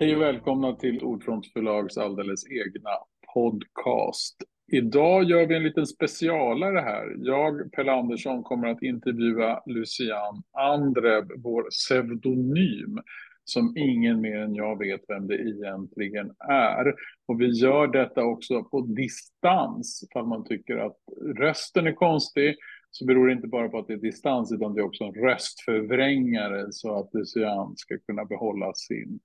[0.00, 2.90] Hej och välkomna till Ordfront förlags alldeles egna
[3.34, 4.36] podcast.
[4.72, 7.16] Idag gör vi en liten specialare här.
[7.18, 12.98] Jag, Pelle Andersson, kommer att intervjua Lucian Andrev, vår pseudonym,
[13.44, 16.94] som ingen mer än jag vet vem det egentligen är.
[17.28, 20.96] Och vi gör detta också på distans, ifall man tycker att
[21.38, 22.56] rösten är konstig
[22.90, 25.14] så beror det inte bara på att det är distans utan det är också en
[25.14, 29.20] röstförvrängare så att Lucian ska kunna behålla sin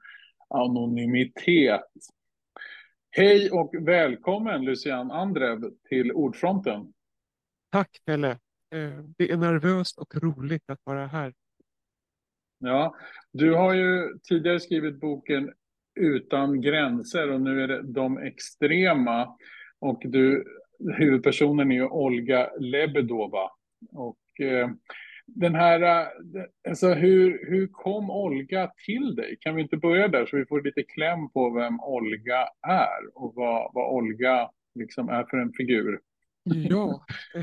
[0.48, 1.82] anonymitet.
[3.10, 6.94] Hej och välkommen Lucian Andrev till Ordfronten.
[7.72, 8.32] Tack Pelle.
[8.76, 11.34] Eh, det är nervöst och roligt att vara här.
[12.60, 12.96] Ja,
[13.32, 15.54] du har ju tidigare skrivit boken
[15.96, 19.38] Utan gränser och nu är det De extrema.
[19.80, 20.46] Och du,
[20.98, 23.52] huvudpersonen är ju Olga Lebedova.
[23.92, 24.70] Och eh,
[25.28, 26.08] den här, eh,
[26.70, 29.38] alltså hur, hur kom Olga till dig?
[29.42, 33.34] Kan vi inte börja där så vi får lite kläm på vem Olga är och
[33.36, 36.00] vad, vad Olga liksom är för en figur?
[36.70, 37.06] Ja,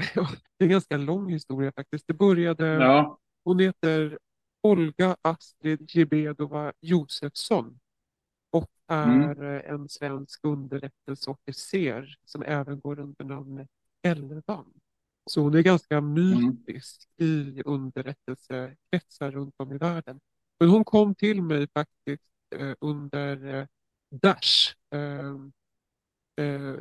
[0.59, 2.07] det är en ganska lång historia faktiskt.
[2.07, 3.19] Det började, ja.
[3.45, 4.19] hon heter
[4.63, 7.79] Olga Astrid Jebedova Josefsson
[8.51, 9.75] och är mm.
[9.75, 13.69] en svensk underrättelseofficer som även går under namnet
[14.03, 14.73] Elvan.
[15.31, 17.59] Så hon är ganska mytisk mm.
[17.59, 20.21] i underrättelsekretsar runt om i världen.
[20.61, 22.23] Men hon kom till mig faktiskt
[22.57, 23.67] eh, under eh,
[24.11, 24.77] Daesh.
[24.95, 25.35] Eh,
[26.47, 26.77] eh,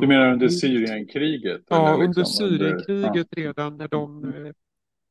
[0.00, 1.62] du menar under Syrienkriget?
[1.68, 3.42] Ja, liksom, under Syrienkriget ja.
[3.42, 4.52] redan när de eh,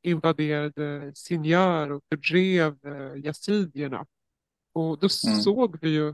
[0.02, 4.06] invaderade Sinjar och fördrev eh, yazidierna.
[4.74, 5.40] Och då mm.
[5.42, 6.14] såg vi ju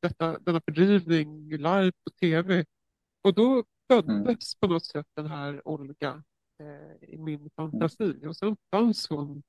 [0.00, 2.64] detta, denna fördrivning live på tv.
[3.22, 4.36] Och då föddes mm.
[4.60, 6.22] på något sätt den här Olga
[6.60, 8.26] eh, i min fantasi.
[8.26, 9.42] Och sen fanns hon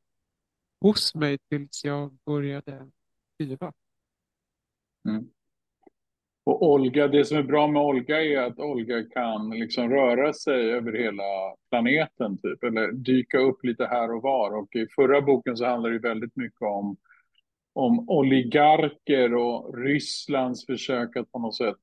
[0.82, 2.92] hos mig tills jag började
[3.34, 3.74] skriva.
[5.10, 5.30] Mm.
[6.44, 10.72] Och Olga, det som är bra med Olga är att Olga kan liksom röra sig
[10.72, 14.58] över hela planeten, typ, eller dyka upp lite här och var.
[14.58, 16.98] Och i förra boken så handlar det väldigt mycket om,
[17.74, 21.78] om oligarker och Rysslands försök att på något sätt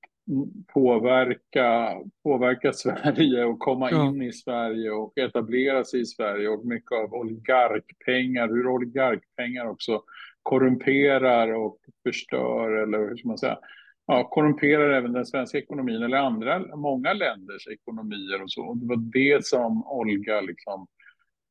[0.74, 4.06] påverka, påverka Sverige och komma ja.
[4.06, 10.02] in i Sverige och etablera sig i Sverige och mycket av oligarkpengar, hur oligarkpengar också
[10.42, 13.58] korrumperar och förstör eller hur ska man säga,
[14.06, 18.74] ja, korrumperar även den svenska ekonomin eller andra, många länders ekonomier och så.
[18.74, 20.86] Det var det som Olga liksom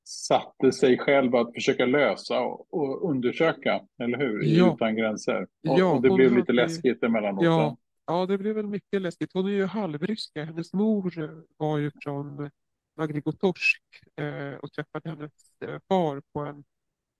[0.08, 4.44] satte sig själv att försöka lösa och, och undersöka, eller hur?
[4.44, 4.74] Ja.
[4.74, 5.42] Utan gränser.
[5.42, 7.44] Och, ja, och det blev lite läskigt emellanåt.
[7.44, 9.34] Ja, Ja, det blev väl mycket läskigt.
[9.34, 10.44] Hon är ju halvryska.
[10.45, 12.50] Hennes mor eh, var ju från
[12.97, 13.84] Magnigotorsk
[14.16, 15.31] eh, och träffade hennes
[15.62, 16.63] eh, far på en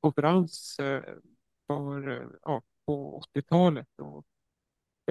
[0.02, 1.04] konferens eh,
[1.68, 4.26] för, eh, ja, på 80-talet och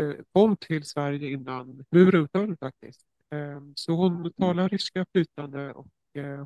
[0.01, 3.07] eh, kom till Sverige innan muren föll faktiskt.
[3.31, 5.89] Eh, så hon talar ryska flytande och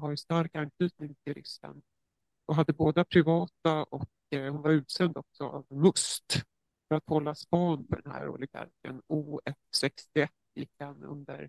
[0.01, 1.83] har stark anknytning till Ryssland
[2.47, 6.43] och hade båda privata och hon var utsänd också av MUST
[6.91, 9.03] för att hålla span på den här oligarken.
[9.09, 11.49] OF61 gick han under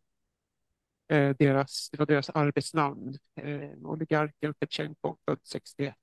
[1.08, 3.18] eh, deras, det var deras arbetsnamn.
[3.36, 5.96] Eh, oligarken Petjenko, född 61.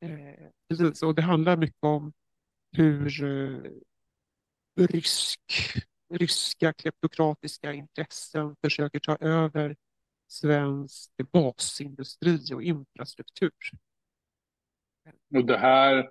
[0.00, 0.10] Eh,
[0.68, 2.12] precis, och det handlar mycket om
[2.72, 3.70] hur eh,
[4.76, 5.40] rysk,
[6.14, 9.76] ryska kleptokratiska intressen försöker ta över
[10.28, 13.52] svensk basindustri och infrastruktur.
[15.34, 16.10] Och det här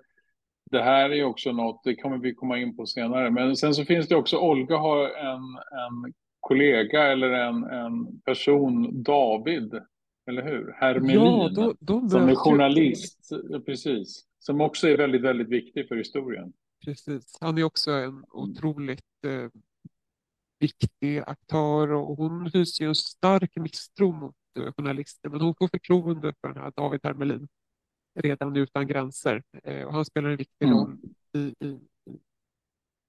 [0.70, 3.30] det här är också något, det kommer vi komma in på senare.
[3.30, 9.02] Men sen så finns det också, Olga har en, en kollega eller en, en person,
[9.02, 9.74] David,
[10.30, 10.74] eller hur?
[10.76, 13.30] Hermelin, ja, då, då som är journalist,
[13.66, 14.24] precis.
[14.38, 16.52] Som också är väldigt, väldigt viktig för historien.
[16.84, 19.50] Precis, han är också en otroligt eh,
[20.60, 26.34] viktig aktör och hon hyser en stark misstro mot eh, journalister, men hon får förtroende
[26.40, 27.48] för den här David Hermelin
[28.14, 29.42] redan utan gränser.
[29.62, 30.78] Eh, och han spelar en viktig mm.
[30.78, 30.98] roll
[31.32, 31.80] i, i,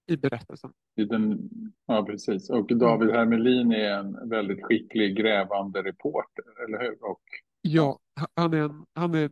[0.07, 0.73] i berättelsen.
[0.95, 1.49] I den,
[1.85, 2.49] ja, precis.
[2.49, 3.15] Och David mm.
[3.15, 7.03] Hermelin är en väldigt skicklig grävande reporter, eller hur?
[7.03, 7.21] Och,
[7.61, 7.99] ja,
[8.35, 9.31] han är, en, han är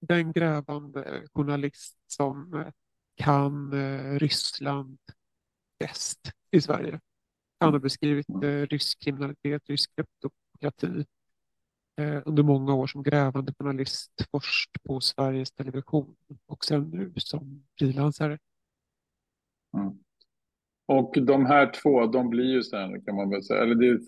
[0.00, 2.66] den grävande journalist som eh,
[3.14, 4.98] kan eh, Ryssland
[5.78, 7.00] bäst i Sverige.
[7.60, 8.66] Han har beskrivit mm.
[8.66, 11.04] rysk kriminalitet, rysk kleptokrati,
[12.24, 16.14] under många år som grävande journalist, först på Sveriges Television
[16.46, 18.38] och sen nu som frilansare.
[19.76, 19.98] Mm.
[20.86, 24.00] Och de här två, de blir ju sen, kan man väl säga, eller det,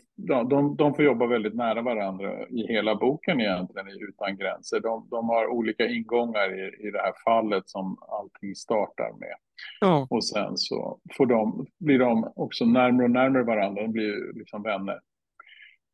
[0.49, 4.81] de, de får jobba väldigt nära varandra i hela boken egentligen, i Utan gränser.
[4.81, 9.35] De, de har olika ingångar i, i det här fallet som allting startar med.
[9.81, 10.07] Ja.
[10.11, 14.63] Och sen så får de, blir de också närmare och närmare varandra, de blir liksom
[14.63, 15.01] vänner.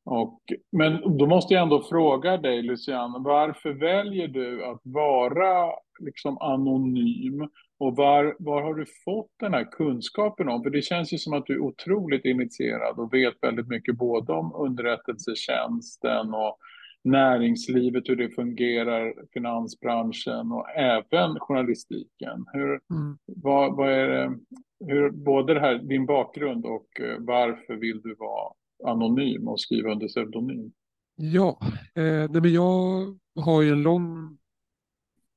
[0.05, 0.41] Och,
[0.73, 7.49] men då måste jag ändå fråga dig, Lucian, varför väljer du att vara liksom anonym?
[7.79, 10.62] Och var, var har du fått den här kunskapen om?
[10.62, 14.32] För det känns ju som att du är otroligt initierad och vet väldigt mycket både
[14.32, 16.58] om underrättelsetjänsten och
[17.05, 22.44] näringslivet, hur det fungerar, finansbranschen och även journalistiken.
[22.52, 23.19] Hur, mm.
[23.26, 24.38] vad, vad är det,
[24.87, 28.52] hur, både det här, din bakgrund och eh, varför vill du vara
[28.85, 30.73] anonym och skriva under pseudonym?
[31.17, 31.59] Ja,
[31.94, 34.38] eh, men jag har ju en lång...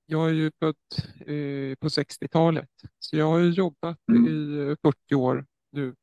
[0.06, 0.76] Jag är ju född
[1.20, 2.70] eh, på 60-talet,
[3.00, 4.28] så jag har jobbat mm.
[4.28, 5.96] i 40 år nu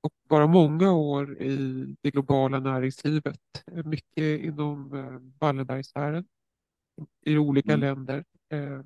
[0.00, 1.56] och bara många år i
[2.02, 3.40] det globala näringslivet.
[3.84, 6.24] Mycket inom eh, Wallenbergsfären
[7.26, 7.80] i olika mm.
[7.80, 8.24] länder.
[8.52, 8.82] Eh,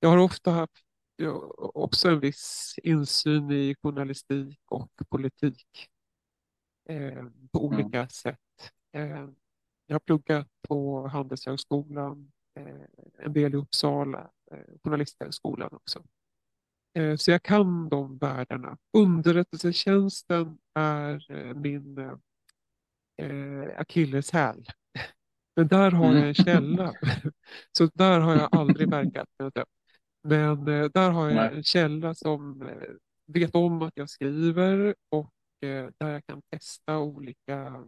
[0.00, 0.72] jag har ofta haft
[1.58, 5.88] också en viss insyn i journalistik och politik
[6.88, 7.74] eh, på mm.
[7.74, 8.08] olika mm.
[8.08, 8.38] sätt.
[8.92, 9.28] Eh,
[9.86, 16.04] jag har pluggat på Handelshögskolan, eh, en del i Uppsala, eh, Journalisthögskolan också.
[16.94, 18.78] Eh, så jag kan de världarna.
[18.92, 21.98] Underrättelsetjänsten är eh, min
[23.16, 24.66] eh, akilleshäl.
[25.56, 26.34] Men där har jag en mm.
[26.34, 26.92] källa.
[27.72, 29.28] Så där har jag aldrig verkat.
[30.22, 32.68] Men där har jag en källa som
[33.26, 35.32] vet om att jag skriver och
[35.66, 37.84] där jag kan testa olika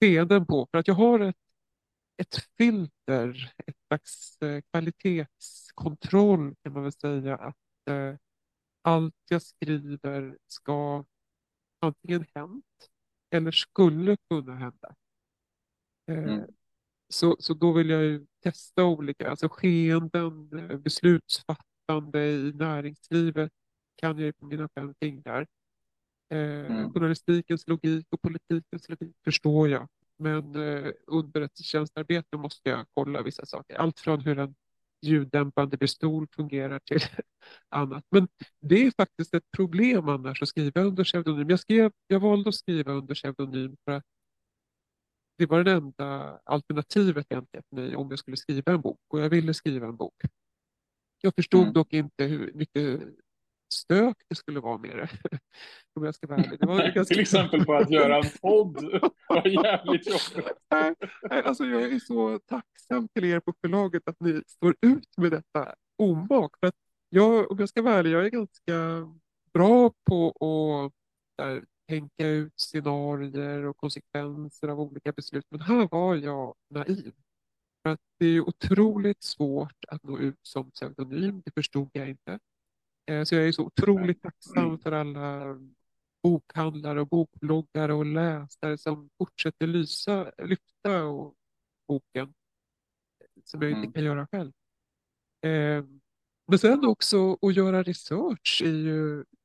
[0.00, 0.66] skeenden på.
[0.70, 1.36] För att jag har ett,
[2.16, 4.38] ett filter, ett slags
[4.70, 7.36] kvalitetskontroll kan man väl säga.
[7.36, 7.56] Att
[7.90, 8.16] eh,
[8.82, 11.04] allt jag skriver ska
[11.80, 12.90] antingen hänt
[13.30, 14.94] eller skulle kunna hända.
[16.06, 16.46] Eh, mm.
[17.08, 23.52] Så, så då vill jag ju testa olika alltså skeenden, eh, beslutsfattande i näringslivet
[23.96, 25.46] kan jag ju på mina fem fingrar.
[26.32, 26.92] Eh, mm.
[26.92, 29.88] Journalistikens logik och politikens logik förstår jag.
[30.18, 33.76] Men eh, under ett tjänstarbete måste jag kolla vissa saker.
[33.76, 34.54] Allt från hur en
[35.02, 37.00] ljuddämpande pistol fungerar till
[37.68, 38.04] annat.
[38.10, 38.28] Men
[38.60, 41.50] det är faktiskt ett problem annars att skriva under pseudonym.
[41.50, 44.04] Jag, skrev, jag valde att skriva under pseudonym för att
[45.38, 49.20] det var det enda alternativet egentligen för mig om jag skulle skriva en bok och
[49.20, 50.14] jag ville skriva en bok.
[51.20, 51.72] Jag förstod mm.
[51.72, 53.02] dock inte hur mycket
[53.72, 55.08] stök det skulle vara med det.
[55.94, 56.60] Om jag ska vara ärlig.
[56.60, 57.04] Det var ganska...
[57.04, 58.76] Till exempel på att göra en podd
[59.28, 60.52] var jävligt jobbigt.
[61.30, 65.74] alltså jag är så tacksam till er på förlaget att ni står ut med detta
[65.98, 66.58] omak.
[66.60, 66.74] För att
[67.08, 68.72] jag, om jag ska vara ärlig, jag är ganska
[69.52, 70.92] bra på att
[71.38, 75.46] där, tänka ut scenarier och konsekvenser av olika beslut.
[75.50, 77.12] Men här var jag naiv.
[77.82, 82.38] För att det är otroligt svårt att nå ut som pseudonym, det förstod jag inte.
[83.06, 85.58] Eh, så jag är så otroligt tacksam för alla
[86.22, 91.34] bokhandlare och bokbloggare och läsare som fortsätter lysa, lyfta och,
[91.88, 92.34] boken
[93.44, 93.92] som jag inte mm.
[93.92, 94.52] kan göra själv.
[95.44, 95.84] Eh,
[96.46, 98.88] men sen också att göra research i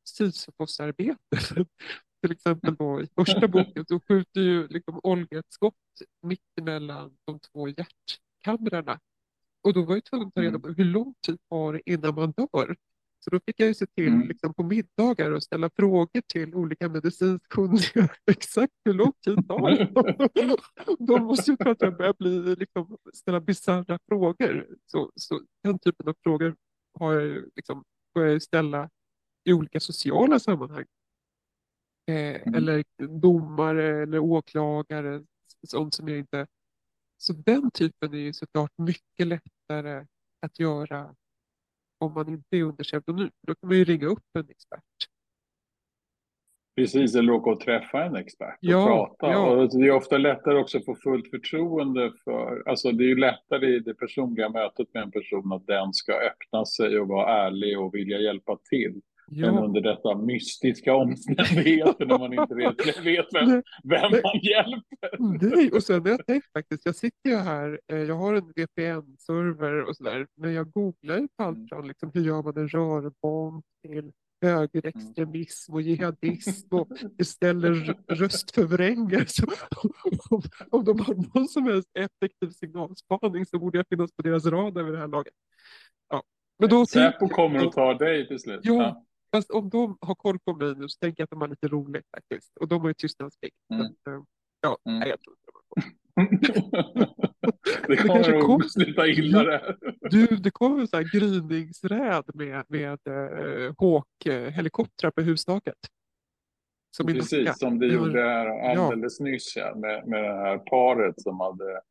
[0.09, 1.17] Sisyfos-arbete.
[2.21, 5.75] Till exempel då, i första boken så skjuter ju liksom Olga ett skott
[6.21, 8.99] mitt emellan de två hjärtkamrarna.
[9.61, 10.61] Och då var jag tvungen att ta reda mm.
[10.61, 12.75] på hur lång tid har det innan man dör.
[13.27, 14.27] Så då fick jag ju se till mm.
[14.27, 18.09] liksom, på middagar och ställa frågor till olika medicinskt kunniga.
[18.31, 20.57] Exakt hur lång tid tar det?
[21.05, 24.67] De måste ju tro att jag börjar bli, liksom, ställa bisarra frågor.
[24.85, 26.55] Så, så den typen av frågor
[26.99, 28.89] har jag liksom, får jag ställa
[29.43, 30.85] i olika sociala sammanhang.
[32.07, 32.55] Eh, mm.
[32.55, 35.23] Eller domare eller åklagare,
[35.67, 36.47] sånt som jag inte...
[37.17, 40.05] Så den typen är ju såklart mycket lättare
[40.41, 41.15] att göra
[41.97, 43.31] om man inte är under pseudonym.
[43.47, 44.83] Då kan man ju ringa upp en expert.
[46.75, 49.33] Precis, eller åka och träffa en expert och ja, prata.
[49.33, 49.49] Ja.
[49.49, 53.17] Och det är ofta lättare också att få fullt förtroende för, alltså det är ju
[53.17, 57.45] lättare i det personliga mötet med en person att den ska öppna sig och vara
[57.45, 59.01] ärlig och vilja hjälpa till.
[59.29, 59.51] Ja.
[59.51, 65.55] Men under detta mystiska omständigheter när man inte vet, vet vem, vem man hjälper.
[65.55, 68.53] Nej, och sen har jag tänkt faktiskt, jag sitter ju här, eh, jag har en
[68.55, 71.67] VPN-server och sådär, men jag googlar ju på allt mm.
[71.67, 79.25] från liksom, hur gör man en rörbomb till högerextremism och jihadism och beställer röstförvrängare.
[80.29, 80.41] om,
[80.71, 84.83] om de har någon som helst effektiv signalspaning så borde jag finnas på deras radar
[84.83, 85.33] vid det här laget.
[86.09, 86.23] Ja.
[86.59, 88.59] Men då Säpo kommer att ta dig till slut.
[88.63, 91.47] Ja, Fast om de har koll på mig nu så tänker jag att de har
[91.47, 92.57] lite roligt faktiskt.
[92.57, 93.55] Och de har ju tystnadsplikt.
[93.73, 93.81] Mm.
[93.85, 94.23] Eh,
[94.61, 94.99] Ja, Mm.
[94.99, 95.83] nej, jag tror inte de har koll.
[97.87, 99.77] det kommer kom- att sluta illa det här.
[100.09, 105.75] Du, det kom en sån här gryningsräd med, med eh, Hawk-helikoptrar på hustaket.
[106.97, 107.07] Som.
[107.07, 111.39] Precis som det Det gjorde här alldeles nyss ja, med, med det här paret som
[111.39, 111.81] hade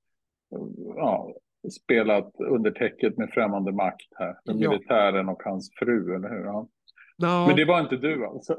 [0.97, 1.35] ja,
[1.83, 4.37] spelat under täcket med främmande makt här.
[4.45, 4.55] Ja.
[4.71, 6.45] Militären och hans fru, eller hur?
[6.45, 6.69] Ja.
[7.19, 8.57] Nå, Men det var inte du alltså?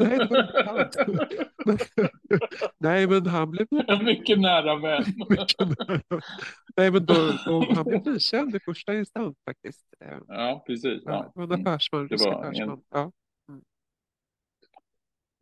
[0.00, 0.76] Nej, inte han.
[1.66, 1.78] Men-
[2.78, 5.02] Nej, men han blev En mycket nära vän.
[5.30, 6.00] mycket nära.
[6.76, 7.14] Nej, men då,
[7.46, 9.86] då, han blev frikänd i första instans faktiskt.
[10.04, 11.02] Eh, Ja, precis.
[11.04, 11.42] Ja, Ja.
[11.42, 11.66] det var en Mm.
[11.72, 12.80] affärsman, Det var en- affärsman.
[12.90, 13.12] Ja.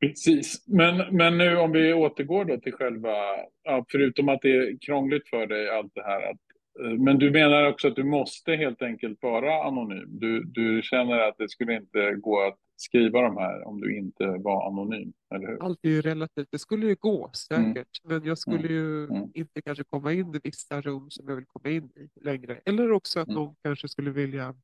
[0.00, 3.14] Precis, men, men nu om vi återgår då till själva,
[3.62, 6.53] ja, förutom att det är krångligt för dig allt det här, att, eh,
[6.98, 10.18] men du menar också att du måste helt enkelt vara anonym.
[10.18, 14.26] Du, du känner att det skulle inte gå att skriva de här om du inte
[14.26, 15.62] var anonym, eller hur?
[15.62, 16.48] Allt är ju relativt.
[16.50, 19.30] Det skulle ju gå säkert, men jag skulle ju Mm.
[19.34, 22.60] inte kanske komma in i vissa rum som jag vill komma in i längre.
[22.64, 23.34] Eller också att Mm.
[23.40, 24.54] någon kanske skulle vilja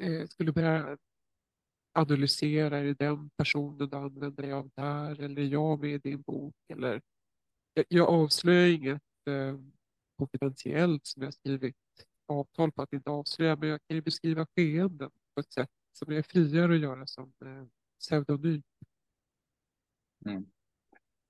[0.00, 0.96] eh, skulle börja
[1.94, 5.98] analysera, är det den personen du använder dig av där eller är jag med i
[5.98, 6.54] din bok?
[6.72, 7.00] Eller,
[7.74, 9.54] jag, jag avslöjar inget eh,
[10.18, 11.76] konfidentiellt som jag skrivit
[12.28, 16.12] avtal på att inte avslöja, men jag kan ju beskriva skeenden på ett sätt som
[16.12, 17.64] är friare att göra som eh,
[18.00, 18.62] pseudonym.
[20.26, 20.46] Mm.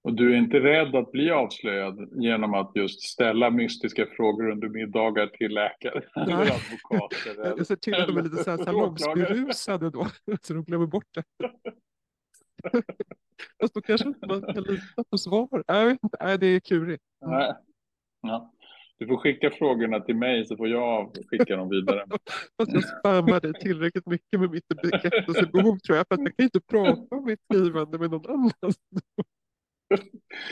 [0.02, 4.68] Och du är inte rädd att bli avslöjad genom att just ställa mystiska frågor under
[4.68, 7.16] middagar till läkare eller advokater?
[7.26, 10.06] Jag eller- jag ser till att de är lite så här salongsberusade då,
[10.42, 11.24] så de glömmer bort det.
[13.60, 15.64] Fast då kanske inte man kan lita på svar.
[15.68, 17.04] Nej, Jag det är klurigt.
[17.20, 17.54] Nej.
[18.20, 18.52] Ja.
[18.98, 22.04] Du får skicka frågorna till mig så får jag skicka dem vidare.
[22.58, 26.44] Fast jag spammar dig tillräckligt mycket med mitt bekräftelsebehov tror jag, för att jag kan
[26.44, 28.52] inte prata om mitt skrivande med någon annan.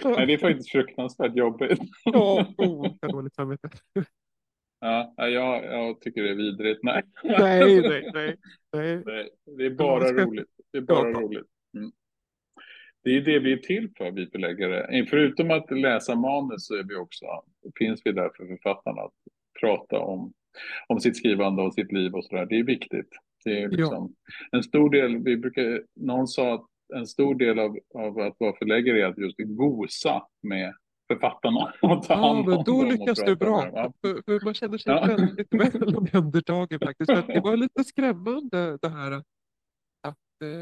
[0.04, 1.78] Nej, det är faktiskt fruktansvärt jobbigt.
[2.04, 3.68] Ja, oh, jag har dåligt samvete.
[4.80, 6.80] Ja, jag, jag tycker det är vidrigt.
[6.82, 8.36] Nej, Nej, nej, nej.
[8.72, 9.02] nej.
[9.04, 10.50] Nej, det är bara roligt.
[10.72, 11.46] Det är bara roligt.
[11.76, 11.92] Mm.
[13.04, 15.06] Det är det vi är till för, vi förläggare.
[15.10, 17.26] Förutom att läsa manus så är vi också,
[17.78, 19.12] finns vi där för författarna att
[19.60, 20.32] prata om,
[20.88, 22.46] om sitt skrivande och sitt liv och sådär.
[22.46, 23.08] Det är viktigt.
[23.44, 24.14] Det är liksom,
[24.52, 28.56] En stor del, vi brukar, någon sa att en stor del av, av att vara
[28.56, 30.74] förläggare är att just gosa med
[31.12, 33.56] författarna och ta Ja, hand men om då dem lyckas du bra.
[33.72, 33.92] med.
[34.00, 35.04] För, för man känner sig Ja.
[35.06, 37.10] väldigt väl omhändertagen faktiskt.
[37.12, 39.33] För det var lite skrämmande det här att, eh,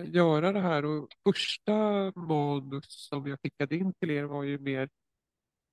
[0.06, 0.84] göra det här.
[0.84, 1.72] Och första
[2.16, 4.88] manus som jag skickade in till er var ju mer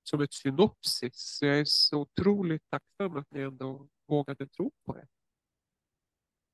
[0.02, 1.14] som ett synopsis.
[1.14, 5.06] Så jag är så otroligt tacksam att ni ändå vågade tro på det.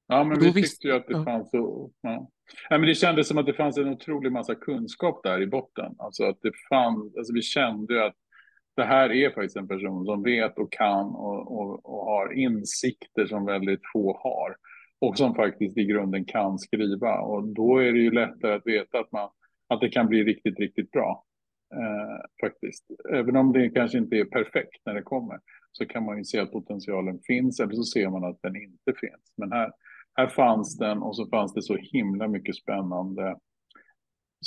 [0.07, 1.25] Ja, men Och vi tyckte ju att det ja.
[1.25, 1.91] fanns så...
[2.01, 2.31] Ja.
[2.71, 5.95] Ja, men det kändes som att det fanns en otrolig massa kunskap där i botten.
[5.99, 8.17] Alltså att det fanns, alltså vi kände ju att
[8.77, 13.27] det här är faktiskt en person som vet och kan och, och, och har insikter
[13.27, 14.57] som väldigt få har.
[15.01, 17.21] Och som faktiskt i grunden kan skriva.
[17.21, 19.29] Och då är det ju lättare att veta att, man,
[19.69, 21.25] att det kan bli riktigt, riktigt bra.
[21.75, 22.85] Eh, faktiskt.
[23.13, 25.39] Även om det kanske inte är perfekt när det kommer
[25.73, 29.01] så kan man ju se att potentialen finns eller så ser man att den inte
[29.01, 29.35] finns.
[29.37, 29.73] Men här,
[30.15, 33.37] här fanns den och så fanns det så himla mycket spännande.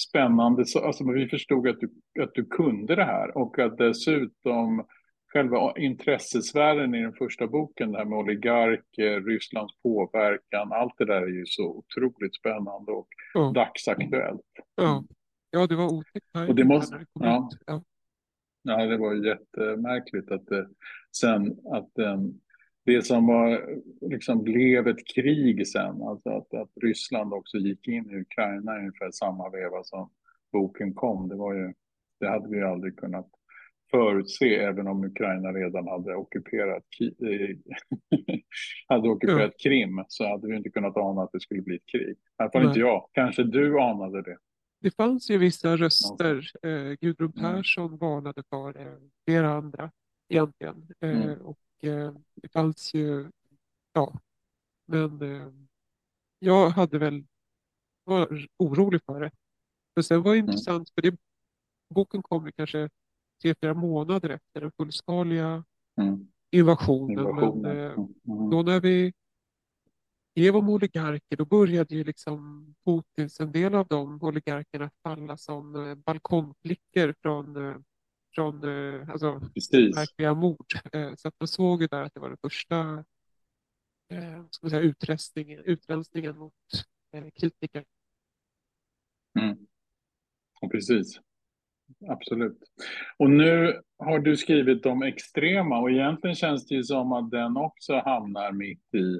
[0.10, 1.92] Spännande, alltså vi förstod att du,
[2.24, 4.86] att du kunde det här och att dessutom
[5.34, 11.22] själva intressesfären i den första boken, det här med oligarker, Rysslands påverkan, allt det där
[11.22, 13.52] är ju så otroligt spännande och Ja.
[13.56, 14.42] dagsaktuellt.
[14.76, 15.04] Ja,
[15.52, 16.26] ja det var otäckt.
[16.50, 17.50] Och det måste- ja.
[17.68, 17.84] Ja.
[18.64, 20.68] Ja, det var ju jättemärkligt att det
[21.18, 22.42] sen att den,
[22.86, 28.10] det som var, liksom blev ett krig sen, alltså att, att Ryssland också gick in
[28.12, 30.10] i Ukraina ungefär samma veva som
[30.52, 31.74] boken kom, det var ju,
[32.20, 33.28] det hade vi aldrig kunnat
[33.92, 37.62] förutse, även om Ukraina redan hade ockuperat, Ki-
[38.88, 42.10] hade ockuperat Krim, så hade vi inte kunnat ana att det skulle bli ett krig.
[42.10, 44.38] I alla fall inte jag, kanske du anade det.
[44.82, 46.52] Det fanns ju vissa röster.
[46.64, 47.54] Eh, Gudrun Mm.
[47.56, 49.92] Persson varnade för det, flera andra
[50.30, 50.88] egentligen.
[51.00, 51.42] Eh, Mm.
[51.42, 53.30] Och eh, det fanns ju,
[53.94, 54.14] ja,
[54.88, 55.48] men eh,
[56.40, 57.24] jag hade väl,
[58.04, 59.32] var orolig för det.
[59.96, 60.50] Men sen var det Mm.
[60.50, 61.16] intressant, för det,
[61.96, 62.90] boken kom ju kanske
[63.42, 65.64] tre, fyra månader efter den fullskaliga
[66.02, 66.28] Mm.
[66.52, 67.20] invasionen.
[67.20, 67.62] Invasionen.
[67.62, 68.14] Men eh, Mm.
[68.28, 68.50] Mm.
[68.50, 69.14] då när vi
[70.32, 75.76] skrev om oligarker, då började ju liksom Putins, en del av de oligarkerna falla som
[75.76, 77.76] eh, balkongflickor från, eh,
[78.36, 79.98] från eh, alltså, Precis.
[79.98, 80.66] verkliga mord.
[80.94, 82.80] Eh, Så att man såg ju där att det var den första
[84.12, 86.54] eh, ska man säga, utrensningen, utrensningen mot
[87.12, 87.86] eh, kritiker.
[89.40, 89.58] Mm.
[90.62, 91.20] Och precis.
[92.08, 92.58] Absolut.
[93.18, 97.58] Och nu har du skrivit om extrema och egentligen känns det ju som att den
[97.58, 99.20] också hamnar mitt i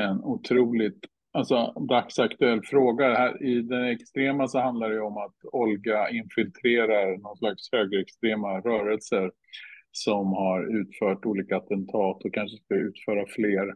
[0.00, 0.98] en otroligt
[1.32, 3.14] alltså, dagsaktuell fråga.
[3.14, 9.30] Här, I den extrema så handlar det om att Olga infiltrerar någon slags högerextrema rörelser
[9.92, 13.74] som har utfört olika attentat och kanske ska utföra fler.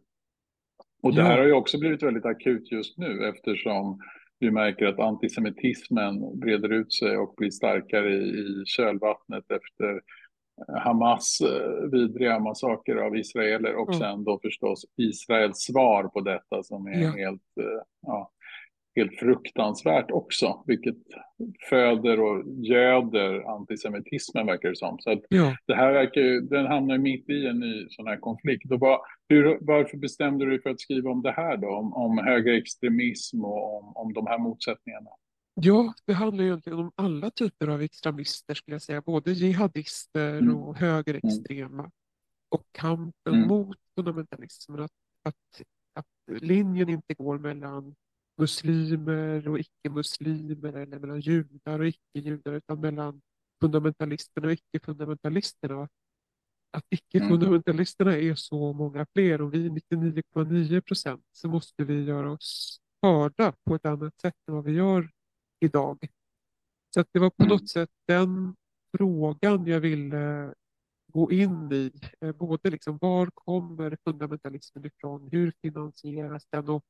[1.03, 4.01] Och det här har ju också blivit väldigt akut just nu eftersom
[4.43, 10.01] vi märker att antisemitismen breder ut sig och blir starkare i, i kölvattnet efter
[10.85, 14.01] Hamas eh, vidriga massaker av israeler och mm.
[14.01, 17.11] sen då förstås Israels svar på detta som är ja.
[17.11, 18.31] helt, eh, ja,
[18.97, 20.97] helt fruktansvärt också, vilket
[21.71, 24.99] föder och göder antisemitismen verkar det som.
[24.99, 25.57] Så att ja.
[25.67, 28.73] det här verkar den hamnar mitt i en ny sån här konflikt.
[28.73, 31.93] Och var, hur, varför bestämde du dig för att skriva om det här då, om,
[31.93, 35.11] om högerextremism och om, om de här motsättningarna?
[35.55, 40.39] Ja, det handlar ju egentligen om alla typer av extremister skulle jag säga, både jihadister
[40.39, 40.57] mm.
[40.57, 41.91] och högerextrema.
[42.49, 43.49] Och kampen mm.
[43.49, 44.91] mot fundamentalismen, att,
[45.23, 45.63] att,
[45.95, 47.95] att linjen inte går mellan
[48.43, 53.23] muslimer och icke-muslimer eller mellan judar och icke-judar utan mellan
[53.61, 55.89] fundamentalisterna och icke-fundamentalisterna.
[56.71, 62.81] Att icke-fundamentalisterna är så många fler och vi 99,9 procent så måste vi göra oss
[63.03, 65.11] hörda på ett annat sätt än vad vi gör
[65.61, 65.99] idag.
[66.95, 67.49] Så att det var på mm.
[67.49, 68.55] något sätt den
[68.97, 70.55] frågan jag ville
[71.13, 71.93] gå in i.
[72.21, 75.29] Eh, både liksom, var kommer fundamentalismen ifrån?
[75.33, 76.69] Hur finansieras den?
[76.69, 76.85] Och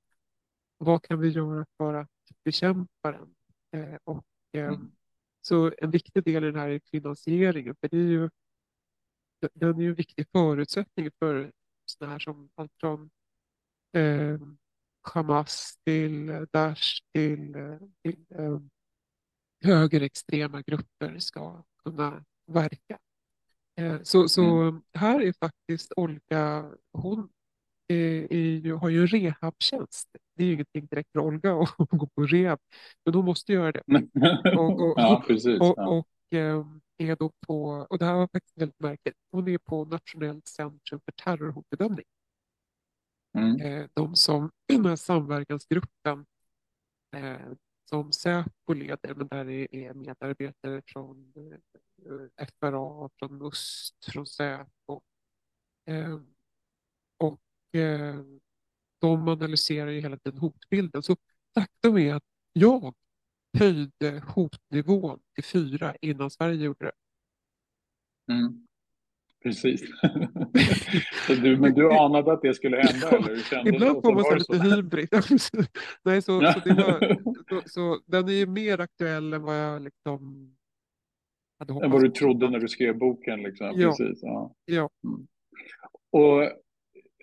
[0.84, 2.10] vad kan vi göra för att
[2.44, 3.34] bekämpa den?
[3.72, 4.92] Eh, och, eh, mm.
[5.40, 8.30] Så en viktig del i det här är finansieringen, för det är ju,
[9.54, 11.52] den är ju en viktig förutsättning för
[11.84, 13.10] sådana här som allt från
[13.92, 14.40] eh,
[15.02, 17.52] Hamas till Daesh till,
[18.02, 18.58] till eh,
[19.64, 22.98] högerextrema grupper ska kunna verka.
[23.76, 24.82] Eh, så, så mm.
[24.94, 27.28] här är faktiskt Olga, hon
[27.95, 30.09] är, har ju en rehabtjänst.
[30.37, 32.59] Det är ju ingenting direkt för Olga att gå på rehab,
[33.05, 33.83] men hon måste göra det.
[34.59, 35.61] Och, och, ja, precis.
[35.61, 35.89] Och, ja.
[35.89, 36.67] och, eh,
[36.99, 41.00] är då på, och det här var faktiskt väldigt märkligt, hon är på Nationellt centrum
[41.05, 42.05] för terrorhotbedömning.
[43.39, 43.61] Mm.
[43.61, 46.26] Eh, de som, den här samverkansgruppen
[47.17, 47.52] eh,
[47.91, 55.00] som Säpo leder, men där är medarbetare från eh, FRA, från MUST, från Säpo.
[57.73, 58.41] Och
[59.00, 61.02] de analyserar ju hela tiden hotbilden.
[61.02, 61.17] Så
[61.54, 62.95] faktum är att jag
[63.58, 66.93] höjde hotnivån till fyra innan Sverige gjorde det.
[68.32, 68.67] Mm.
[69.43, 69.82] Precis.
[71.43, 73.11] du, men du anade att det skulle hända?
[73.11, 73.37] Eller?
[73.37, 75.08] Kände Ibland får man så lite hybrid.
[76.02, 77.17] Nej, så, så, det var,
[77.63, 80.50] så, så, den är ju mer aktuell än vad jag liksom
[81.58, 81.85] hade hoppats.
[81.85, 83.43] Än vad du trodde när du skrev boken?
[83.43, 83.73] Liksom.
[83.76, 83.89] Ja.
[83.89, 84.54] Precis, ja.
[84.65, 84.91] ja.
[85.04, 85.26] Mm.
[86.11, 86.43] Och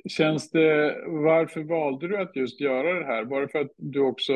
[0.06, 3.24] känns det, varför valde du att just göra det här?
[3.24, 4.34] Var det för att du också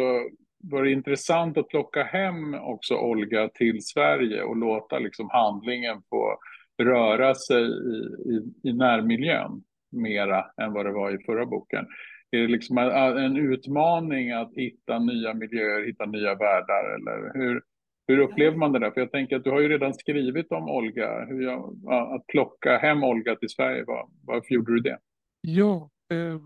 [0.63, 6.37] var det intressant att plocka hem också Olga till Sverige och låta liksom handlingen få
[6.83, 7.97] röra sig i,
[8.33, 11.85] i, i närmiljön mera än vad det var i förra boken.
[12.31, 17.61] Är det liksom en utmaning att hitta nya miljöer, hitta nya världar eller hur,
[18.07, 18.91] hur upplever man det där?
[18.91, 21.77] För jag tänker att du har ju redan skrivit om Olga, hur jag,
[22.15, 24.97] att plocka hem Olga till Sverige, var, varför gjorde du det?
[25.45, 26.39] Ja, eh,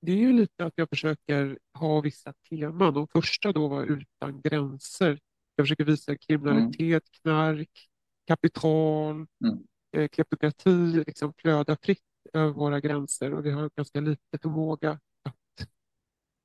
[0.00, 2.94] det är ju lite att jag försöker ha vissa teman.
[2.94, 5.20] De första då var utan gränser.
[5.56, 7.00] Jag försöker visa kriminalitet, mm.
[7.22, 7.88] knark,
[8.26, 9.66] kapital, mm.
[9.96, 12.00] eh, kleptokrati liksom flödar fritt
[12.32, 15.68] över våra gränser och vi har ganska lite förmåga att,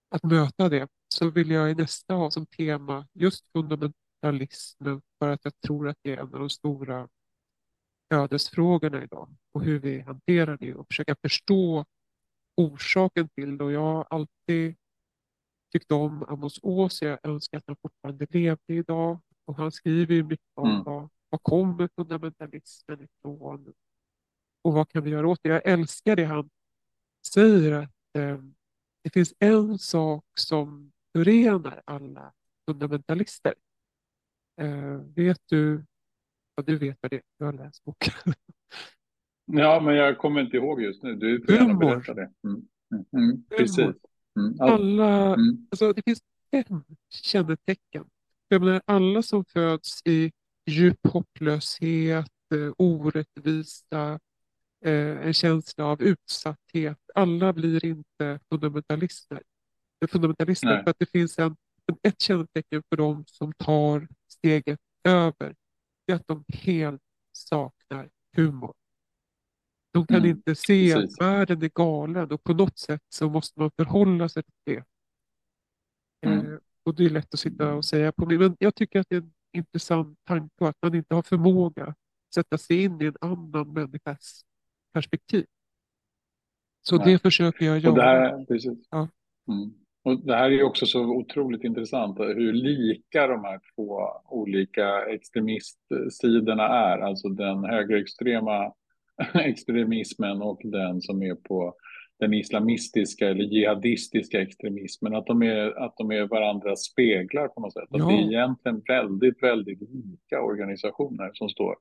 [0.09, 0.87] att möta det.
[1.07, 5.97] Så vill jag i nästa ha som tema just fundamentalismen för att jag tror att
[6.01, 7.07] det är en av de stora
[8.09, 11.85] ödesfrågorna idag och hur vi hanterar det och försöka förstå
[12.57, 13.63] orsaken till det.
[13.63, 14.75] Och jag har alltid
[15.71, 17.01] tyckt om Amos Oz.
[17.01, 19.19] Jag önskar att han fortfarande levde idag.
[19.45, 20.83] Och han skriver ju mycket om mm.
[20.83, 23.73] vad var kommer fundamentalismen ifrån?
[24.61, 25.49] Och vad kan vi göra åt det?
[25.49, 26.49] Jag älskar det han
[27.33, 28.37] säger att eh,
[29.03, 32.33] det finns en sak som förenar alla
[32.65, 33.53] fundamentalister.
[34.61, 35.85] Eh, vet du?
[36.59, 37.21] Ja, du vet vad det är.
[37.39, 38.13] Du har läst boken.
[39.45, 41.15] ja, men jag kommer inte ihåg just nu.
[41.15, 42.31] Du får gärna berätta det.
[42.43, 42.61] Mm.
[42.93, 43.05] Mm.
[43.13, 43.43] Mm.
[43.57, 43.77] Precis.
[44.39, 44.55] Mm.
[44.59, 45.67] Alla, mm.
[45.71, 46.19] alltså, det finns
[46.51, 48.05] fem kännetecken.
[48.47, 50.31] Jag menar, alla som föds i
[50.65, 54.19] djup hopplöshet, eh, orättvisa,
[54.85, 56.99] eh, en känsla av utsatthet.
[57.15, 59.41] Alla blir inte fundamentalister.
[60.07, 60.83] fundamentalister Nej.
[60.83, 61.55] för att det finns en,
[62.03, 65.55] ett kännetecken för dem som tar steget över.
[66.09, 68.73] Är att de helt saknar humor.
[69.93, 71.13] De kan Mm, inte se precis.
[71.19, 74.83] att världen är galen och på något sätt så måste man förhålla sig till det.
[76.27, 76.53] Mm.
[76.53, 78.25] Eh, och det är lätt att sitta och säga på.
[78.25, 81.97] Men jag tycker att det är en intressant tanke att man inte har förmåga att
[82.35, 84.45] sätta sig in i en annan människas
[84.93, 85.45] perspektiv.
[86.81, 87.05] Så Nej.
[87.13, 87.95] det försöker jag Och göra.
[87.95, 88.87] det, här, precis.
[88.89, 89.07] Ja.
[89.47, 89.73] Mm.
[90.09, 96.67] Och det här är också så otroligt intressant hur lika de här två olika extremistsidorna
[96.67, 96.97] är.
[96.97, 98.73] Alltså den högerextrema
[99.33, 101.73] extremismen och den som är på
[102.19, 105.15] den islamistiska eller jihadistiska extremismen.
[105.15, 107.83] Att de är, att de är varandras speglar på något sätt.
[107.83, 108.07] Att Ja.
[108.07, 111.75] det är egentligen väldigt, väldigt lika organisationer som står,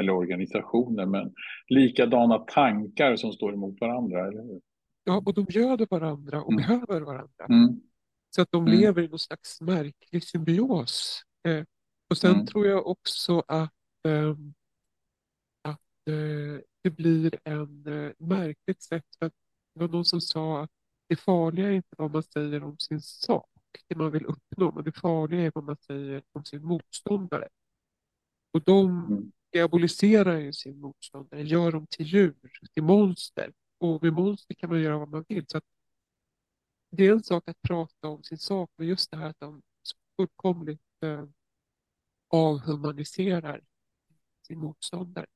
[0.00, 1.32] eller organisationer, men
[1.68, 4.28] likadana tankar som står emot varandra.
[4.28, 4.60] Eller hur?
[5.04, 6.56] Ja, och de göder varandra och Mm.
[6.66, 7.44] behöver varandra.
[7.48, 7.80] Mm.
[8.30, 8.78] Så att de Mm.
[8.80, 11.22] lever i någon slags märklig symbios.
[11.48, 11.64] Eh,
[12.10, 12.46] och sen Mm.
[12.46, 13.72] tror jag också att,
[14.08, 14.54] ehm,
[15.62, 19.04] att eh, det blir en eh, märkligt sätt.
[19.18, 19.32] Att
[19.74, 20.70] det var någon som sa att
[21.08, 23.48] det farliga är inte vad man säger om sin sak,
[23.88, 27.48] det man vill uppnå, men det farliga är vad man säger om sin motståndare.
[28.52, 29.32] Och de Mm.
[29.52, 32.34] diaboliserar ju sin motståndare, gör dem till djur,
[32.74, 33.52] till monster.
[33.84, 35.44] Och med monster kan man göra vad man vill.
[35.46, 35.64] Så att
[36.90, 39.62] det är en sak att prata om sin sak, men just det här att de
[40.16, 41.24] fullkomligt eh,
[42.28, 43.60] avhumaniserar
[44.46, 45.26] sin motståndare.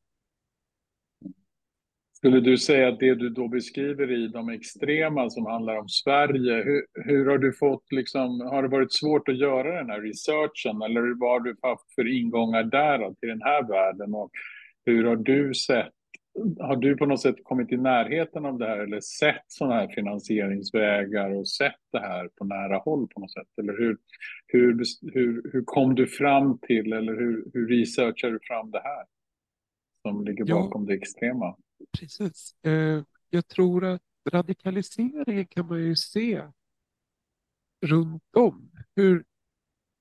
[2.12, 6.62] Skulle du säga att det du då beskriver i de extrema som handlar om Sverige,
[6.62, 10.82] hur, hur har du fått, liksom, har det varit svårt att göra den här researchen
[10.82, 14.30] eller vad har du haft för ingångar där då, till den här världen och
[14.84, 15.92] hur har du sett,
[16.60, 19.88] har du på något sätt kommit i närheten av det här eller sett sådana här
[19.88, 23.48] finansieringsvägar och sett det här på nära håll på något sätt?
[23.60, 23.98] Eller hur,
[24.46, 29.04] hur, hur, hur kom du fram till eller hur, hur researchar du fram det här
[30.02, 30.54] som ligger Ja.
[30.54, 31.56] bakom det extrema?
[32.00, 32.54] Precis.
[32.64, 36.42] Eh, jag tror att radikaliseringen kan man ju se
[37.86, 38.70] runt om.
[38.96, 39.24] Hur,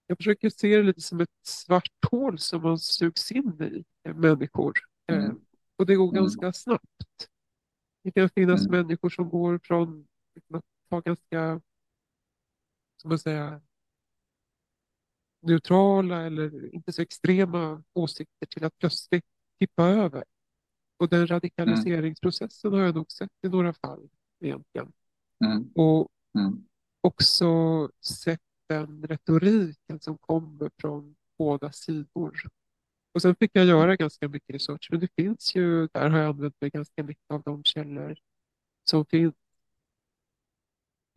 [0.08, 4.16] jag försöker se det lite som ett svart hål som man sugs in i, eh,
[4.16, 4.74] människor.
[5.12, 5.40] Eh, Mm.
[5.78, 6.16] Och det går Mm.
[6.16, 7.30] ganska snabbt.
[8.04, 8.72] Det kan finnas Mm.
[8.82, 11.62] människor som går från liksom, att ha ganska,
[13.02, 13.62] som man säga,
[15.42, 19.26] neutrala eller inte så extrema åsikter till att plötsligt
[19.60, 20.24] tippa över.
[21.00, 24.10] Och den radikaliseringsprocessen har jag nog sett i några fall
[24.40, 24.94] egentligen.
[25.46, 25.72] Mm.
[25.76, 26.66] Och Mm.
[27.02, 27.48] också
[28.02, 32.42] sett den retoriken som kommer från båda sidor.
[33.18, 36.28] Och sen fick jag göra ganska mycket research, men det finns ju, där har jag
[36.30, 38.16] använt mig ganska mycket av de källor
[38.90, 39.36] som finns.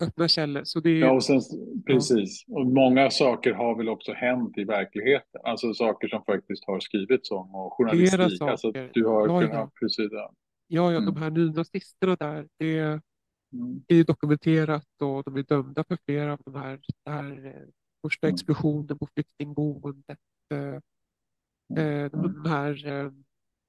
[0.03, 0.65] Öppna källor.
[0.65, 1.41] Så det är, Ja, och sen,
[1.87, 2.45] precis.
[2.49, 5.41] Och många saker har väl också hänt i verkligheten.
[5.45, 8.11] Alltså saker som faktiskt har skrivits om och journalistik.
[8.11, 8.85] Flera Alltså saker.
[8.87, 9.49] att du har Ja, ja.
[9.49, 10.09] kunnat, precis.
[10.13, 10.33] Ja.
[10.67, 11.15] ja, ja, Mm.
[11.15, 12.79] de här nynazisterna där, det
[13.53, 13.85] Mm.
[13.89, 17.69] är dokumenterat och de är dömda för flera av de här, här eh,
[18.03, 18.35] första Mm.
[18.35, 20.19] explosionen på flyktingboendet.
[21.77, 23.13] Eh, eh, de här eh,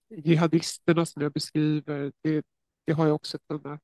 [0.10, 2.46] jihadisterna som jag beskriver, det,
[2.86, 3.82] det har jag också kunnat,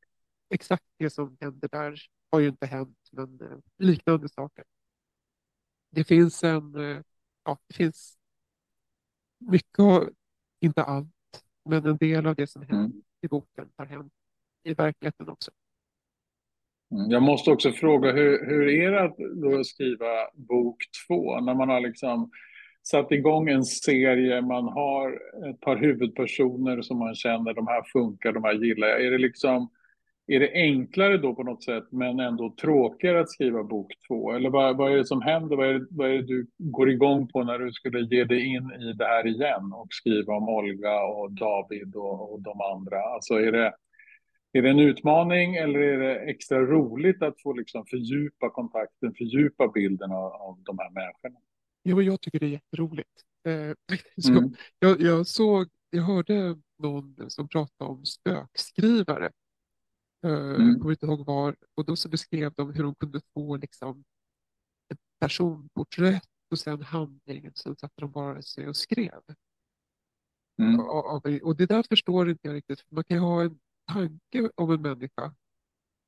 [0.49, 2.01] exakt det som händer där
[2.31, 4.63] har ju inte hänt, men eh, liknande saker.
[5.91, 7.01] Det finns en, eh,
[7.43, 8.17] ja, det finns
[9.37, 10.09] mycket, av-
[10.59, 13.03] inte allt, men en del av det som händer Mm.
[13.21, 14.13] i boken har hänt
[14.63, 15.51] i verkligheten också.
[16.91, 17.11] Mm.
[17.11, 20.77] Jag måste också fråga, hur, hur är det att skriva bok
[21.07, 21.39] två?
[21.41, 22.31] När man har liksom
[22.91, 25.19] satt igång en serie, man har
[25.49, 29.05] ett par huvudpersoner som man känner, de här funkar, de här gillar jag.
[29.05, 29.69] Är det liksom,
[30.27, 34.31] är det enklare då på något sätt, men ändå tråkigare att skriva bok två?
[34.31, 35.55] Eller vad, vad är det som händer?
[35.55, 38.45] Vad är det, vad är det du går igång på när du skulle ge dig
[38.45, 43.01] in i det här igen och skriva om Olga och David och, och de andra?
[43.01, 43.73] Alltså är det,
[44.53, 49.67] är det en utmaning eller är det extra roligt att få liksom fördjupa kontakten, fördjupa
[49.67, 51.46] bilden av, av de här människorna?
[51.87, 53.23] Jo, jag tycker det är jätteroligt.
[53.43, 53.73] Eh,
[54.21, 54.53] så Mm.
[54.79, 59.25] jag, jag såg, jag hörde någon som pratade om spökskrivare.
[60.25, 60.67] Eh, Mm.
[60.69, 61.55] Jag kommer inte ihåg var.
[61.75, 64.03] Och då så beskrev de hur de kunde få liksom
[64.93, 67.51] ett personporträtt och sen handlingen.
[67.55, 69.21] Sen satte de bara sig och skrev.
[70.61, 70.79] Mm.
[71.43, 72.83] Och, det där förstår inte jag riktigt.
[72.91, 73.59] Man kan ju ha en
[73.91, 75.35] tanke om en människa.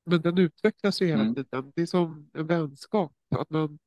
[0.06, 1.36] Men den utvecklas ju hela Mm.
[1.36, 1.72] tiden.
[1.76, 3.14] Det är som en vänskap.
[3.36, 3.80] Att man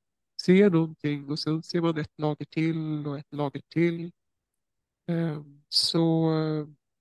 [0.44, 4.12] ser någonting och sen ser man ett lager till och ett lager till.
[5.09, 6.28] Eh, Så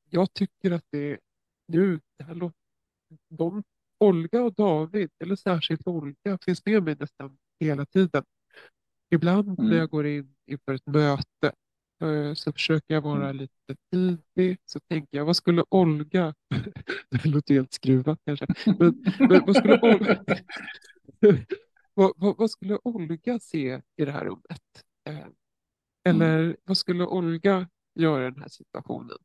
[0.10, 1.20] jag tycker att det
[1.68, 2.58] nu, det här låter,
[3.30, 3.64] de,
[4.00, 8.24] Olga och David, eller särskilt Olga, finns med mig nästan hela tiden.
[9.10, 9.78] Ibland när Mm.
[9.78, 11.52] jag går in inför ett möte
[12.02, 13.38] eh, så försöker jag vara Mm.
[13.38, 14.58] lite tidig.
[14.66, 16.34] Så tänker jag, vad skulle Olga...
[17.10, 18.48] Det låter helt skruvat kanske.
[18.66, 20.24] Men, men vad, skulle Olga,
[21.94, 24.84] vad, vad, vad skulle Olga se i det här rummet?
[25.10, 25.28] Eh,
[26.04, 29.18] eller vad skulle Olga göra i den här situationen?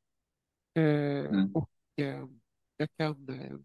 [0.74, 1.54] Eh, Mm.
[1.54, 2.26] och eh,
[2.76, 3.28] jag kan...
[3.28, 3.56] Eh,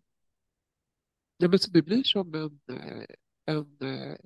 [1.37, 2.61] ja, men så det blir som en...
[2.77, 3.05] Eh,
[3.45, 4.17] en eh,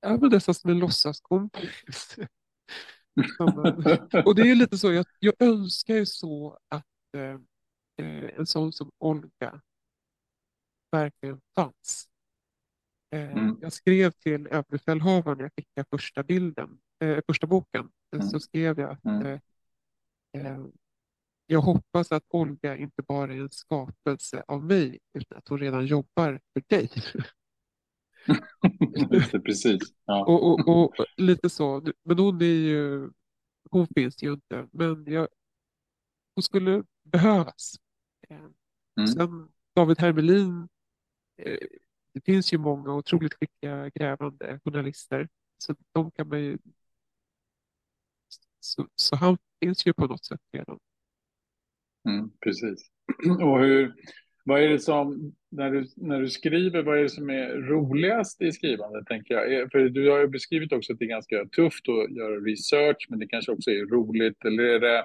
[0.00, 2.16] ja, men nästan som en låtsaskompis.
[4.26, 6.86] Och det är lite så, jag, jag önskar ju så att
[8.36, 9.60] en sån som Olga
[10.92, 12.09] verkligen fanns.
[13.10, 13.56] Eh, Mm.
[13.60, 18.26] Jag skrev till överbefälhavaren när jag skickade första bilden, eh, första boken, Mm.
[18.28, 19.26] så skrev jag att Mm.
[19.26, 19.40] eh,
[20.46, 20.58] eh,
[21.46, 25.86] jag hoppas att Olga inte bara är en skapelse av mig, utan att hon redan
[25.86, 26.90] jobbar för dig.
[29.44, 29.80] Precis.
[30.04, 30.24] Ja.
[30.28, 33.10] och, och, och lite så, men hon är ju,
[33.70, 35.28] hon finns ju inte, men jag,
[36.34, 37.74] hon skulle behövas.
[38.28, 38.46] Eh,
[38.96, 39.06] Mm.
[39.08, 40.68] Sen David Hermelin,
[42.24, 45.28] det finns ju många otroligt skickliga grävande journalister,
[45.58, 46.58] så de kan man ju,
[48.60, 50.78] så, så han finns ju på något sätt redan.
[52.08, 52.90] Mm, precis.
[53.42, 53.94] Och hur,
[54.44, 58.42] vad är det som, när du, när du skriver, vad är det som är roligast
[58.42, 59.52] i skrivandet, tänker jag?
[59.54, 63.06] Är- För du har ju beskrivit också att det är ganska tufft att göra research,
[63.10, 64.44] men det kanske också är roligt.
[64.44, 65.04] Eller är det,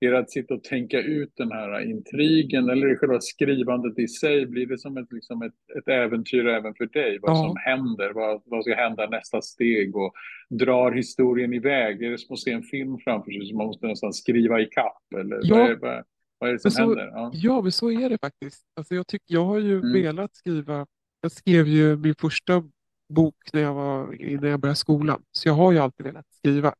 [0.00, 3.98] är det att sitta och tänka ut den här intrigen, eller är det själva skrivandet
[3.98, 4.46] i sig?
[4.46, 7.18] Blir det som ett, liksom ett, ett äventyr även för dig?
[7.22, 7.36] Vad Ja.
[7.46, 9.96] som händer, vad, vad ska hända nästa steg?
[9.96, 10.12] Och
[10.50, 12.02] drar historien iväg?
[12.02, 14.64] Är det som att se en film framför sig som man måste nästan skriva i
[14.66, 15.02] kapp?
[15.20, 15.56] Eller Ja.
[15.56, 16.04] vad, är, vad,
[16.38, 17.06] vad är det som så- händer?
[17.06, 17.30] Ja.
[17.34, 18.64] Ja, men så är det faktiskt.
[18.76, 19.92] Alltså jag, tycker, jag har ju Mm.
[19.92, 20.86] velat skriva,
[21.20, 22.64] jag skrev ju min första
[23.08, 24.06] bok när jag, var,
[24.40, 26.74] när jag började skolan, så jag har ju alltid velat skriva.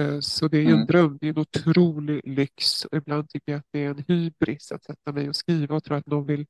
[0.00, 0.86] Eh, Så det är ju en Mm.
[0.86, 2.86] dröm, det är en otrolig lyx.
[2.92, 5.96] Ibland tycker jag att det är en hybris att sätta mig och skriva och tro
[5.96, 6.46] att någon vill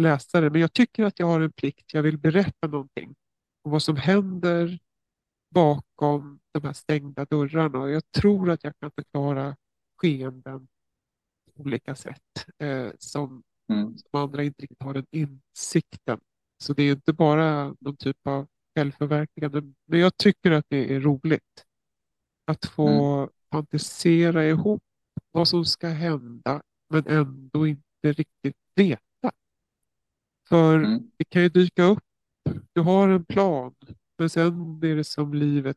[0.00, 0.50] läsa det.
[0.50, 3.14] Men jag tycker att jag har en plikt, jag vill berätta någonting
[3.62, 4.78] om vad som händer
[5.54, 7.78] bakom de här stängda dörrarna.
[7.78, 9.56] Och jag tror att jag kan förklara
[9.96, 10.68] skeenden
[11.60, 13.42] olika sätt eh, som,
[13.72, 13.98] Mm.
[13.98, 16.20] som andra inte riktigt har den insikten.
[16.62, 18.46] Så det är inte bara någon typ av
[18.76, 19.62] självförverkligande.
[19.86, 21.64] Men jag tycker att det är roligt
[22.46, 24.82] att få fantisera ihop
[25.30, 29.32] vad som ska hända men ändå inte riktigt veta.
[30.48, 31.10] För Mm.
[31.16, 32.02] det kan ju dyka upp,
[32.72, 33.74] du har en plan,
[34.18, 35.76] men sen är det som livet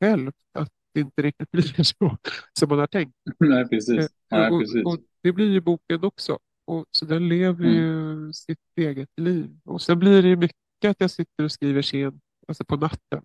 [0.00, 2.16] självt att det inte riktigt blir så
[2.58, 3.16] som man har tänkt.
[3.38, 3.98] Nej, precis.
[3.98, 4.84] Eh, Nej, och, precis.
[4.84, 6.38] och det blir ju boken också.
[6.64, 7.76] Och, så den lever Mm.
[7.76, 9.58] ju sitt eget liv.
[9.64, 13.24] Och sen blir det ju mycket att jag sitter och skriver sent, alltså på natten.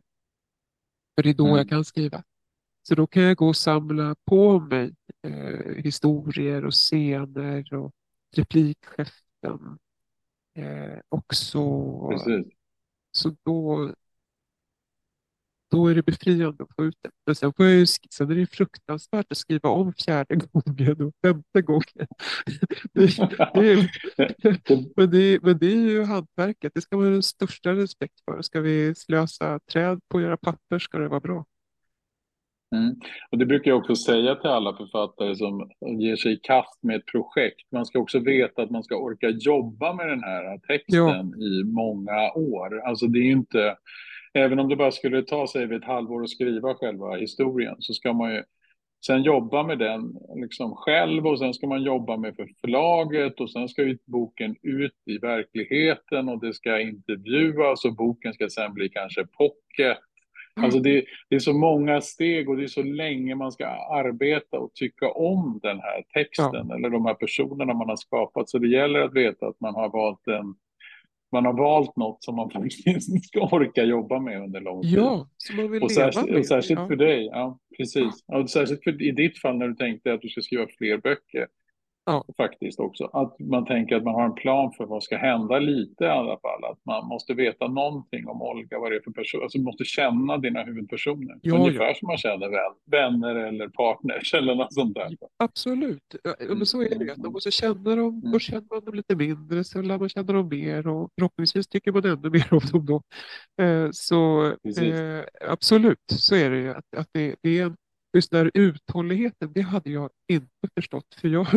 [1.15, 1.57] För det är då Mm.
[1.57, 2.23] jag kan skriva.
[2.83, 7.91] Så då kan jag gå och samla på mig eh, historier och scener och
[8.35, 9.77] replikskiften.
[10.55, 12.53] Eh, och så, precis.
[13.11, 13.93] så då,
[15.71, 17.09] då är det befriande att få ut det.
[17.25, 21.13] Men sen, får jag ju, sen är det fruktansvärt att skriva om fjärde gången och
[21.25, 22.07] femte gången.
[22.93, 23.17] Det,
[23.53, 23.89] det är,
[24.95, 28.41] men, det, men det är ju hantverket, det ska man ha den största respekt för.
[28.41, 31.45] Ska vi slösa träd på att göra papper ska det vara bra.
[32.75, 32.95] Mm.
[33.31, 36.95] Och det brukar jag också säga till alla författare som ger sig i kast med
[36.95, 37.71] ett projekt.
[37.71, 42.31] Man ska också veta att man ska orka jobba med den här texten i många
[42.31, 42.81] år.
[42.87, 43.77] Alltså det är inte,
[44.37, 48.13] även om det bara skulle ta sig ett halvår att skriva själva historien så ska
[48.13, 48.43] man ju
[49.05, 53.51] sen jobba med den liksom själv och sen ska man jobba med för förlaget och
[53.51, 58.73] sen ska ju boken ut i verkligheten och det ska intervjuas och boken ska sen
[58.73, 59.97] bli kanske pocket.
[60.55, 64.59] Alltså det, det är så många steg och det är så länge man ska arbeta
[64.59, 68.49] och tycka om den här texten eller de här personerna man har skapat.
[68.49, 70.55] Så det gäller att veta att man har valt en
[71.31, 74.91] man har valt något som man faktiskt ska orka jobba med under lång tid.
[74.91, 76.39] Ja, som man vill Och leva särskilt, med.
[76.39, 76.87] och särskilt ja.
[76.87, 78.23] för dig, ja precis.
[78.27, 81.47] Och särskilt för, i ditt fall när du tänkte att du ska skriva fler böcker.
[82.07, 82.25] Ja.
[82.37, 83.03] Faktiskt också.
[83.13, 86.37] Att man tänker att man har en plan för vad ska hända lite i alla
[86.39, 86.63] fall.
[86.71, 89.43] Att man måste veta någonting om Olga, vad det är för person.
[89.43, 91.35] Alltså måste känna dina huvudpersoner.
[91.41, 95.17] Ja, Ungefär som man känner vän, vänner eller partners eller något sånt där.
[95.37, 97.13] Absolut, Ja, men så är det ju.
[97.17, 98.39] Man måste känna dem, Mm.
[98.39, 102.05] känner man dem lite mindre, så lär man känna dem mer och förhoppningsvis tycker man
[102.05, 103.01] ännu mer om dem då.
[103.63, 106.69] Eh, Så eh, absolut, så är det ju.
[106.69, 107.75] Att, att det, det är en,
[108.13, 111.15] just den här uthålligheten, det hade jag inte förstått.
[111.21, 111.47] För jag,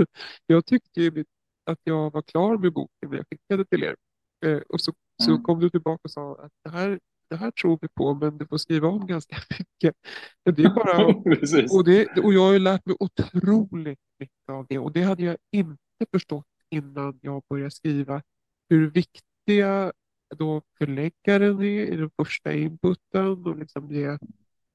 [0.47, 1.25] jag tyckte ju
[1.71, 3.97] att jag var klar med boken när jag skickade till er.
[4.47, 5.43] Eh, och så, så Mm.
[5.43, 8.47] kom du tillbaka och sa att det här, det här tror vi på, men du
[8.47, 9.95] får skriva om ganska mycket.
[10.45, 11.07] Men det är bara,
[11.79, 14.79] och, det, och jag har ju lärt mig otroligt mycket av det.
[14.79, 15.79] Och det hade jag inte
[16.13, 18.23] förstått innan jag började skriva.
[18.69, 19.93] Hur viktiga
[20.37, 24.19] då förläggaren är i den första inputen och liksom ge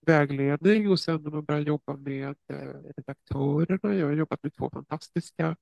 [0.05, 0.89] vägledning.
[0.89, 3.95] Och sen när man börjar jobba med eh, redaktörerna.
[3.95, 5.55] Jag har jobbat med två fantastiska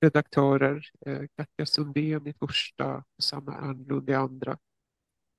[0.00, 0.90] redaktörer.
[1.06, 4.58] Eh, Katja Sundén i första och Sanna Ernlund i andra.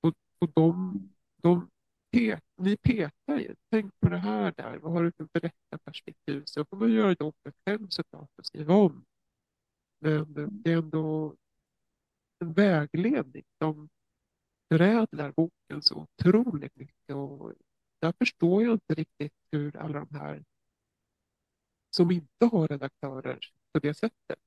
[0.00, 1.00] Och, och de,
[1.42, 1.70] de
[2.16, 3.54] pe- ni petar ju.
[3.70, 4.78] Tänk på det här där.
[4.78, 6.42] Vad har du för berättarperspektiv?
[6.44, 9.04] Så får man göra jobbet själv såklart och skriva om.
[10.00, 11.36] Men det är ändå
[12.40, 13.88] en vägledning som
[14.72, 17.14] förädlar boken så otroligt mycket.
[17.14, 17.52] Och
[18.02, 20.44] där förstår jag inte riktigt hur alla de här
[21.90, 23.38] som inte har redaktörer
[23.72, 24.38] på det sättet.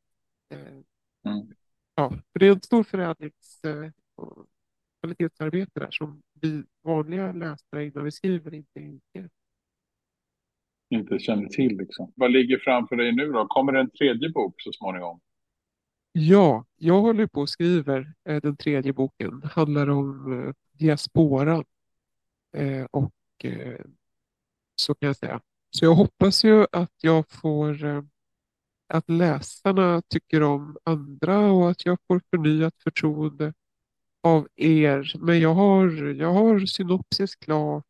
[0.50, 0.82] Eh,
[1.26, 1.48] Mm.
[1.96, 4.48] Ja, för det är en stor förädlings eh, och
[5.02, 9.30] kvalitetsarbete där som vi vanliga läsare innan vi skriver inte inser.
[10.90, 12.14] Inte känner till liksom.
[12.16, 13.48] Vad ligger framför dig nu då?
[13.48, 15.20] Kommer det en tredje bok så småningom?
[16.12, 19.40] Ja, jag håller på och skriver eh, den tredje boken.
[19.40, 21.66] Det handlar om diasporan.
[22.92, 23.12] Och
[24.76, 25.42] så kan jag säga.
[25.70, 28.02] Så jag hoppas ju att jag får eh,
[28.88, 33.54] att läsarna tycker om andra och att jag får förnyat förtroende
[34.22, 35.14] av er.
[35.20, 37.86] Men jag har, jag har synopsis klart,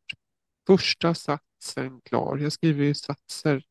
[0.68, 2.38] första satsen klar.
[2.38, 3.64] Jag skriver ju satser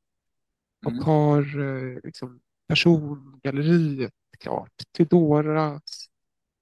[0.86, 1.04] och Mm.
[1.04, 4.72] har eh, liksom persongalleriet klart.
[4.96, 5.80] Teodora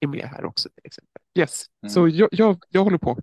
[0.01, 1.23] är med här också till exempel.
[1.39, 1.91] Yes, Mm.
[1.91, 3.19] så jag, jag, jag håller på.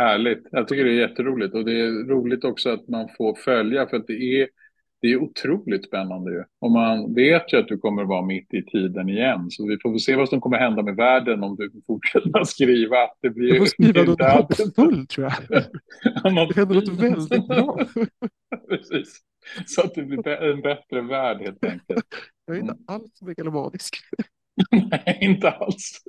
[0.00, 0.46] Härligt.
[0.50, 3.96] Jag tycker det är jätteroligt och det är roligt också att man får följa för
[3.96, 4.48] att det är,
[5.00, 6.44] det är otroligt spännande ju.
[6.60, 9.90] Och man vet ju att du kommer vara mitt i tiden igen så vi får
[9.90, 12.96] väl se vad som kommer hända med världen om du fortsätter skriva.
[13.22, 15.62] Det blir Jag får skriva något inte alltid- hoppfull tror jag.
[16.02, 17.78] Det händer något väldigt bra.
[18.68, 19.20] Precis.
[19.66, 22.06] Så att det blir en bättre värld helt enkelt.
[22.46, 22.84] Jag är inte Mm.
[22.86, 23.96] alls megalomanisk.
[24.70, 26.00] Nej, inte alls.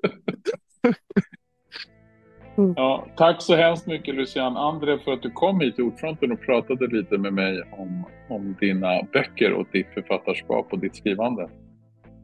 [2.76, 6.42] Ja, tack så hemskt mycket Lucian André för att du kom hit till Ordfronten och
[6.42, 11.50] pratade lite med mig om, om dina böcker och ditt författarskap och ditt skrivande.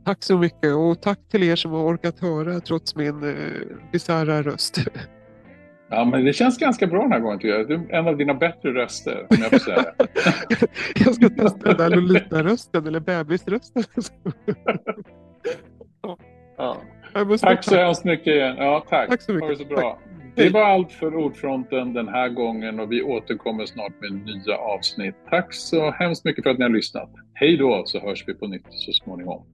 [0.06, 3.34] Tack så mycket och tack till er som har orkat höra trots min eh,
[3.91, 4.78] bisarra röst.
[5.89, 7.67] Ja, men det känns ganska bra den här gången tycker jag.
[7.67, 10.08] Du är en av dina bättre röster, om jag får säga det.
[11.06, 13.84] Jag ska testa den där Lolita-rösten eller bebisrösten.
[16.58, 16.78] Ja.
[17.41, 18.56] Tack så hemskt mycket igen.
[18.58, 19.10] Ja, tack.
[19.10, 19.47] Tack så mycket.
[19.47, 19.82] Ha det så bra.
[19.82, 20.00] Tack.
[20.38, 25.15] Det var allt för Ordfronten den här gången och vi återkommer snart med nya avsnitt.
[25.30, 27.10] Tack så hemskt mycket för att ni har lyssnat.
[27.34, 29.45] Hej då så hörs vi på nytt så småningom.